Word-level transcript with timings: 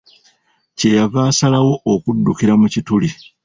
Kye 0.77 0.89
yava 0.97 1.19
asalawo 1.31 1.73
okuddukira 1.93 2.53
mu 2.61 2.67
kituli. 2.73 3.09